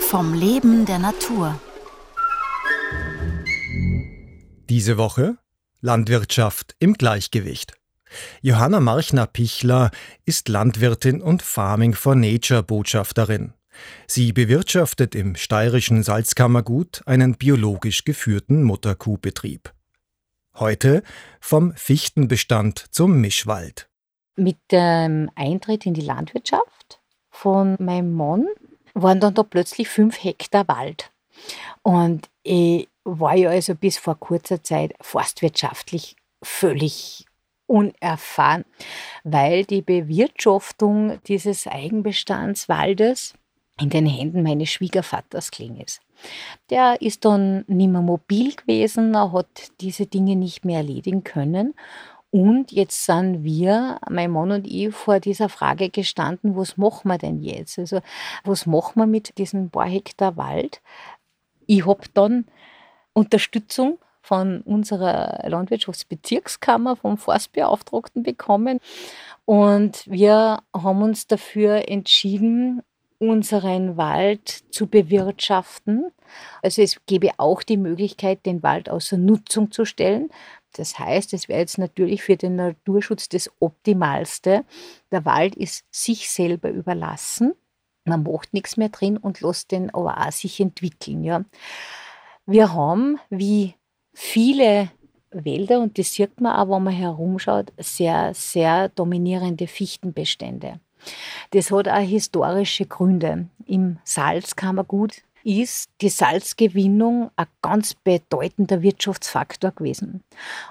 Vom 0.00 0.34
Leben 0.34 0.86
der 0.86 0.98
Natur. 0.98 1.60
Diese 4.68 4.96
Woche 4.96 5.38
Landwirtschaft 5.80 6.74
im 6.78 6.94
Gleichgewicht. 6.94 7.74
Johanna 8.40 8.80
Marchner-Pichler 8.80 9.90
ist 10.24 10.48
Landwirtin 10.48 11.20
und 11.20 11.42
Farming 11.42 11.94
for 11.94 12.14
Nature 12.14 12.62
Botschafterin. 12.62 13.52
Sie 14.06 14.32
bewirtschaftet 14.32 15.14
im 15.14 15.36
steirischen 15.36 16.02
Salzkammergut 16.02 17.02
einen 17.06 17.34
biologisch 17.34 18.04
geführten 18.04 18.62
Mutterkuhbetrieb. 18.62 19.72
Heute 20.54 21.02
vom 21.40 21.74
Fichtenbestand 21.74 22.86
zum 22.90 23.20
Mischwald. 23.20 23.88
Mit 24.36 24.56
dem 24.70 25.30
Eintritt 25.34 25.86
in 25.86 25.94
die 25.94 26.00
Landwirtschaft 26.00 27.00
von 27.30 27.76
meinem 27.78 28.14
Mann 28.14 28.46
waren 28.94 29.20
dann 29.20 29.34
da 29.34 29.42
plötzlich 29.42 29.88
fünf 29.88 30.22
Hektar 30.22 30.66
Wald. 30.68 31.10
Und 31.82 32.28
ich 32.42 32.88
war 33.04 33.36
ja 33.36 33.50
also 33.50 33.74
bis 33.74 33.98
vor 33.98 34.18
kurzer 34.18 34.62
Zeit 34.62 34.94
forstwirtschaftlich 35.00 36.16
völlig 36.42 37.26
unerfahren, 37.66 38.64
weil 39.24 39.64
die 39.64 39.82
Bewirtschaftung 39.82 41.18
dieses 41.26 41.66
Eigenbestandswaldes 41.66 43.34
in 43.80 43.90
den 43.90 44.06
Händen 44.06 44.42
meines 44.42 44.70
Schwiegervaters 44.70 45.50
gelegen 45.50 45.80
ist. 45.80 46.00
Der 46.70 47.00
ist 47.02 47.24
dann 47.24 47.64
nicht 47.66 47.90
mehr 47.90 48.02
mobil 48.02 48.54
gewesen, 48.54 49.14
er 49.14 49.32
hat 49.32 49.72
diese 49.80 50.06
Dinge 50.06 50.36
nicht 50.36 50.64
mehr 50.64 50.78
erledigen 50.78 51.24
können. 51.24 51.74
Und 52.34 52.72
jetzt 52.72 53.04
sind 53.04 53.44
wir, 53.44 54.00
mein 54.10 54.32
Mann 54.32 54.50
und 54.50 54.66
ich, 54.66 54.92
vor 54.92 55.20
dieser 55.20 55.48
Frage 55.48 55.88
gestanden, 55.88 56.56
was 56.56 56.76
machen 56.76 57.06
wir 57.06 57.16
denn 57.16 57.38
jetzt? 57.38 57.78
Also, 57.78 58.00
was 58.42 58.66
machen 58.66 59.00
wir 59.00 59.06
mit 59.06 59.38
diesem 59.38 59.70
paar 59.70 59.86
Hektar 59.86 60.36
Wald? 60.36 60.82
Ich 61.66 61.86
habe 61.86 62.02
dann 62.12 62.46
Unterstützung 63.12 63.98
von 64.20 64.62
unserer 64.62 65.48
Landwirtschaftsbezirkskammer, 65.48 66.96
vom 66.96 67.18
Forstbeauftragten 67.18 68.24
bekommen. 68.24 68.80
Und 69.44 70.04
wir 70.10 70.58
haben 70.76 71.02
uns 71.02 71.28
dafür 71.28 71.88
entschieden, 71.88 72.82
unseren 73.20 73.96
Wald 73.96 74.64
zu 74.74 74.88
bewirtschaften. 74.88 76.10
Also 76.62 76.82
es 76.82 77.00
gäbe 77.06 77.30
auch 77.36 77.62
die 77.62 77.76
Möglichkeit, 77.76 78.44
den 78.44 78.64
Wald 78.64 78.90
außer 78.90 79.18
Nutzung 79.18 79.70
zu 79.70 79.84
stellen. 79.84 80.30
Das 80.74 80.98
heißt, 80.98 81.32
es 81.32 81.48
wäre 81.48 81.60
jetzt 81.60 81.78
natürlich 81.78 82.22
für 82.22 82.36
den 82.36 82.56
Naturschutz 82.56 83.28
das 83.28 83.50
Optimalste. 83.60 84.64
Der 85.10 85.24
Wald 85.24 85.54
ist 85.54 85.84
sich 85.90 86.30
selber 86.30 86.70
überlassen. 86.70 87.54
Man 88.04 88.22
macht 88.22 88.52
nichts 88.52 88.76
mehr 88.76 88.90
drin 88.90 89.16
und 89.16 89.40
lässt 89.40 89.70
den 89.70 89.92
aber 89.94 90.18
auch 90.26 90.32
sich 90.32 90.60
entwickeln. 90.60 91.24
Ja. 91.24 91.44
Wir 92.46 92.74
haben, 92.74 93.18
wie 93.30 93.74
viele 94.12 94.90
Wälder, 95.30 95.80
und 95.80 95.98
das 95.98 96.12
sieht 96.12 96.40
man 96.40 96.54
auch, 96.54 96.74
wenn 96.74 96.84
man 96.84 96.92
herumschaut, 96.92 97.72
sehr, 97.78 98.34
sehr 98.34 98.90
dominierende 98.90 99.66
Fichtenbestände. 99.66 100.80
Das 101.50 101.70
hat 101.70 101.88
auch 101.88 101.98
historische 101.98 102.86
Gründe. 102.86 103.48
Im 103.66 103.98
Salzkammergut 104.04 105.22
ist 105.44 105.90
die 106.00 106.08
Salzgewinnung 106.08 107.30
ein 107.36 107.46
ganz 107.62 107.94
bedeutender 107.94 108.82
Wirtschaftsfaktor 108.82 109.72
gewesen. 109.72 110.24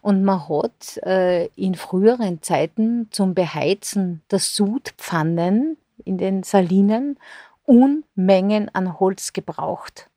Und 0.00 0.24
man 0.24 0.48
hat 0.48 0.96
äh, 1.04 1.46
in 1.56 1.74
früheren 1.74 2.40
Zeiten 2.42 3.08
zum 3.10 3.34
Beheizen 3.34 4.22
der 4.30 4.38
Sudpfannen 4.38 5.76
in 6.04 6.18
den 6.18 6.42
Salinen 6.42 7.18
Unmengen 7.64 8.68
an 8.74 8.98
Holz 8.98 9.32
gebraucht. 9.32 10.08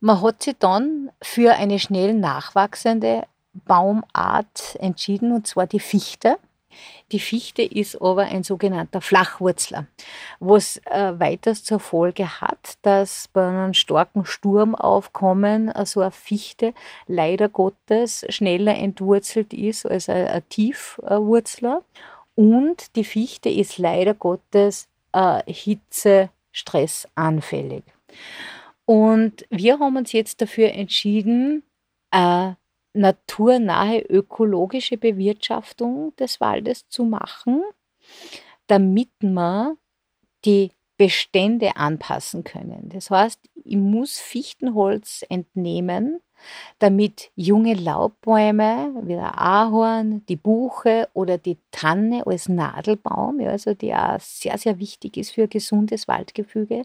Man 0.00 0.22
hat 0.22 0.42
sich 0.42 0.56
dann 0.58 1.10
für 1.20 1.54
eine 1.54 1.78
schnell 1.78 2.14
nachwachsende 2.14 3.24
Baumart 3.52 4.76
entschieden, 4.78 5.32
und 5.32 5.46
zwar 5.46 5.66
die 5.66 5.80
Fichte. 5.80 6.38
Die 7.10 7.20
Fichte 7.20 7.62
ist 7.62 8.02
aber 8.02 8.26
ein 8.26 8.42
sogenannter 8.42 9.00
Flachwurzler, 9.00 9.86
was 10.40 10.76
äh, 10.84 11.18
weiters 11.18 11.64
zur 11.64 11.80
Folge 11.80 12.40
hat, 12.40 12.76
dass 12.82 13.28
bei 13.32 13.48
einem 13.48 13.74
starken 13.74 14.26
Sturmaufkommen 14.26 15.68
äh, 15.68 15.86
so 15.86 16.00
eine 16.00 16.10
Fichte 16.10 16.74
leider 17.06 17.48
Gottes 17.48 18.26
schneller 18.28 18.76
entwurzelt 18.76 19.54
ist 19.54 19.86
als 19.86 20.10
ein, 20.10 20.28
ein 20.28 20.46
Tiefwurzler. 20.50 21.82
Und 22.34 22.94
die 22.96 23.04
Fichte 23.04 23.48
ist 23.48 23.78
leider 23.78 24.12
Gottes 24.14 24.88
äh, 25.12 25.42
hitzestressanfällig. 25.50 27.84
Und 28.84 29.46
wir 29.50 29.78
haben 29.78 29.96
uns 29.96 30.12
jetzt 30.12 30.40
dafür 30.40 30.72
entschieden, 30.72 31.62
eine 32.10 32.56
naturnahe 32.92 34.00
ökologische 34.00 34.96
Bewirtschaftung 34.96 36.14
des 36.16 36.40
Waldes 36.40 36.88
zu 36.88 37.04
machen, 37.04 37.62
damit 38.66 39.10
man 39.22 39.76
die 40.44 40.72
Bestände 40.96 41.76
anpassen 41.76 42.44
können. 42.44 42.88
Das 42.88 43.10
heißt, 43.10 43.40
ich 43.68 43.76
muss 43.76 44.18
Fichtenholz 44.18 45.24
entnehmen, 45.28 46.20
damit 46.78 47.30
junge 47.34 47.74
Laubbäume 47.74 48.94
wie 49.02 49.14
der 49.14 49.40
Ahorn, 49.40 50.24
die 50.26 50.36
Buche 50.36 51.08
oder 51.12 51.38
die 51.38 51.58
Tanne 51.70 52.26
als 52.26 52.48
Nadelbaum, 52.48 53.40
ja, 53.40 53.50
also 53.50 53.74
die 53.74 53.94
auch 53.94 54.20
sehr, 54.20 54.56
sehr 54.58 54.78
wichtig 54.78 55.16
ist 55.16 55.32
für 55.32 55.48
gesundes 55.48 56.08
Waldgefüge, 56.08 56.82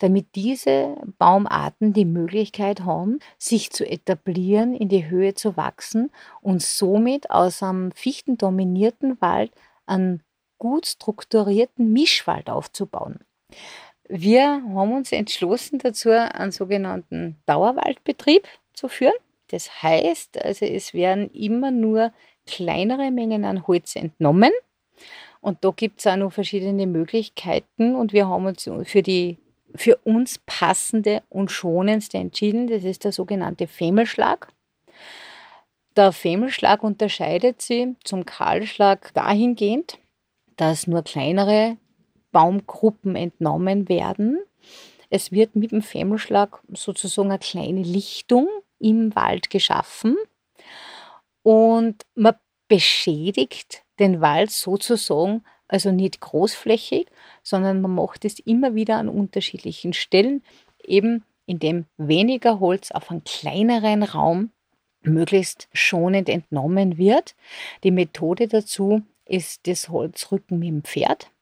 damit 0.00 0.34
diese 0.34 0.96
Baumarten 1.18 1.92
die 1.92 2.04
Möglichkeit 2.04 2.80
haben, 2.84 3.20
sich 3.38 3.70
zu 3.70 3.88
etablieren, 3.88 4.74
in 4.74 4.88
die 4.88 5.08
Höhe 5.08 5.34
zu 5.34 5.56
wachsen 5.56 6.10
und 6.40 6.62
somit 6.62 7.30
aus 7.30 7.62
einem 7.62 7.92
fichtendominierten 7.92 9.20
Wald 9.20 9.52
einen 9.86 10.22
gut 10.58 10.86
strukturierten 10.86 11.92
Mischwald 11.92 12.50
aufzubauen. 12.50 13.20
Wir 14.08 14.62
haben 14.74 14.92
uns 14.92 15.12
entschlossen 15.12 15.78
dazu, 15.78 16.10
einen 16.10 16.50
sogenannten 16.50 17.36
Dauerwaldbetrieb 17.46 18.48
zu 18.72 18.88
führen. 18.88 19.14
Das 19.48 19.82
heißt, 19.82 20.42
also 20.42 20.64
es 20.64 20.94
werden 20.94 21.30
immer 21.30 21.70
nur 21.70 22.12
kleinere 22.46 23.10
Mengen 23.10 23.44
an 23.44 23.66
Holz 23.66 23.96
entnommen. 23.96 24.52
Und 25.40 25.64
da 25.64 25.70
gibt 25.70 26.00
es 26.00 26.06
auch 26.06 26.16
noch 26.16 26.32
verschiedene 26.32 26.86
Möglichkeiten. 26.86 27.94
Und 27.94 28.12
wir 28.12 28.28
haben 28.28 28.46
uns 28.46 28.68
für 28.84 29.02
die 29.02 29.38
für 29.74 29.96
uns 29.96 30.38
passende 30.46 31.22
und 31.28 31.50
schonendste 31.50 32.16
entschieden. 32.18 32.68
Das 32.68 32.84
ist 32.84 33.04
der 33.04 33.12
sogenannte 33.12 33.66
Femmelschlag. 33.66 34.48
Der 35.96 36.12
Femmelschlag 36.12 36.82
unterscheidet 36.82 37.60
sich 37.60 37.88
zum 38.04 38.24
Kahlschlag 38.24 39.12
dahingehend, 39.14 39.98
dass 40.56 40.86
nur 40.86 41.02
kleinere 41.02 41.76
Baumgruppen 42.38 43.16
entnommen 43.16 43.88
werden. 43.88 44.38
Es 45.10 45.32
wird 45.32 45.56
mit 45.56 45.72
dem 45.72 45.82
Femmelschlag 45.82 46.62
sozusagen 46.72 47.30
eine 47.30 47.40
kleine 47.40 47.82
Lichtung 47.82 48.46
im 48.78 49.12
Wald 49.16 49.50
geschaffen 49.50 50.16
und 51.42 52.06
man 52.14 52.36
beschädigt 52.68 53.82
den 53.98 54.20
Wald 54.20 54.52
sozusagen, 54.52 55.42
also 55.66 55.90
nicht 55.90 56.20
großflächig, 56.20 57.08
sondern 57.42 57.80
man 57.80 57.96
macht 57.96 58.24
es 58.24 58.38
immer 58.38 58.76
wieder 58.76 58.98
an 58.98 59.08
unterschiedlichen 59.08 59.92
Stellen, 59.92 60.44
eben 60.84 61.24
indem 61.44 61.86
weniger 61.96 62.60
Holz 62.60 62.92
auf 62.92 63.10
einen 63.10 63.24
kleineren 63.24 64.04
Raum 64.04 64.52
möglichst 65.00 65.68
schonend 65.72 66.28
entnommen 66.28 66.98
wird. 66.98 67.34
Die 67.82 67.90
Methode 67.90 68.46
dazu 68.46 69.02
ist 69.24 69.66
das 69.66 69.88
Holzrücken 69.88 70.60
mit 70.60 70.68
dem 70.68 70.84
Pferd. 70.84 71.32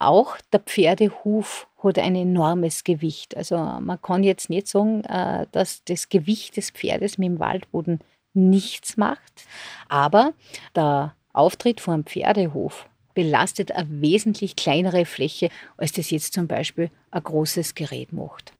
Auch 0.00 0.38
der 0.50 0.60
Pferdehuf 0.60 1.68
hat 1.82 1.98
ein 1.98 2.16
enormes 2.16 2.84
Gewicht. 2.84 3.36
Also 3.36 3.58
man 3.58 4.00
kann 4.00 4.24
jetzt 4.24 4.48
nicht 4.48 4.66
sagen, 4.66 5.04
äh, 5.04 5.46
dass 5.52 5.84
das 5.84 6.08
Gewicht 6.08 6.56
des 6.56 6.70
Pferdes 6.70 7.18
mit 7.18 7.28
dem 7.28 7.38
Waldboden 7.38 8.00
nichts 8.32 8.96
macht, 8.96 9.44
aber 9.88 10.32
der 10.74 11.14
Auftritt 11.34 11.82
vor 11.82 11.94
einem 11.94 12.06
Pferdehof 12.06 12.88
belastet 13.12 13.72
eine 13.72 14.00
wesentlich 14.00 14.56
kleinere 14.56 15.04
Fläche, 15.04 15.50
als 15.76 15.92
das 15.92 16.10
jetzt 16.10 16.32
zum 16.32 16.46
Beispiel 16.46 16.90
ein 17.10 17.22
großes 17.22 17.74
Gerät 17.74 18.12
macht. 18.12 18.54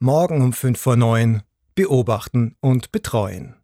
Morgen 0.00 0.42
um 0.42 0.52
5 0.52 0.80
vor 0.80 0.96
9 0.96 1.42
beobachten 1.76 2.56
und 2.60 2.90
betreuen. 2.90 3.57